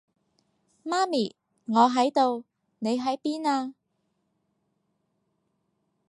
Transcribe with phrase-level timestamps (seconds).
[0.83, 1.35] 媽咪，
[1.67, 2.43] 我喺度，
[2.79, 3.75] 你喺邊啊？